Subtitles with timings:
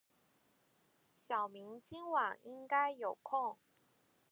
[1.15, 3.59] 小明今晚应该有空。